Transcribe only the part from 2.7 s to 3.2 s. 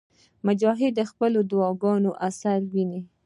ویني.